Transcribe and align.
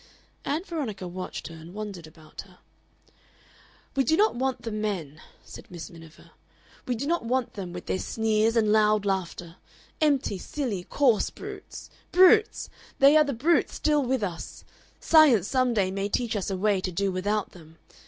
Ann 0.45 0.63
Veronica 0.63 1.07
watched 1.07 1.47
her 1.47 1.53
and 1.53 1.75
wondered 1.75 2.07
about 2.07 2.41
her. 2.41 2.57
"We 3.95 4.03
do 4.03 4.17
not 4.17 4.33
want 4.33 4.63
the 4.63 4.71
men," 4.71 5.21
said 5.43 5.69
Miss 5.69 5.91
Miniver; 5.91 6.31
"we 6.87 6.95
do 6.95 7.05
not 7.05 7.23
want 7.23 7.53
them, 7.53 7.71
with 7.71 7.85
their 7.85 7.99
sneers 7.99 8.55
and 8.55 8.71
loud 8.71 9.05
laughter. 9.05 9.57
Empty, 10.01 10.39
silly, 10.39 10.85
coarse 10.85 11.29
brutes. 11.29 11.91
Brutes! 12.11 12.67
They 12.97 13.15
are 13.15 13.23
the 13.23 13.33
brute 13.33 13.69
still 13.69 14.03
with 14.03 14.23
us! 14.23 14.65
Science 14.99 15.47
some 15.47 15.71
day 15.75 15.91
may 15.91 16.09
teach 16.09 16.35
us 16.35 16.49
a 16.49 16.57
way 16.57 16.81
to 16.81 16.91
do 16.91 17.11
without 17.11 17.51
them. 17.51 17.77